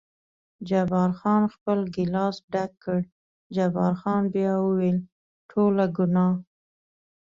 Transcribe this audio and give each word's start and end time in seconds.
جبار 0.69 1.09
خان 1.19 1.43
خپل 1.53 1.79
ګیلاس 1.95 2.35
ډک 2.53 2.71
کړ، 2.83 2.99
جبار 3.55 3.93
خان 4.01 4.21
بیا 4.33 4.53
وویل: 4.65 4.97
ټوله 5.49 5.85
ګناه. 5.97 6.33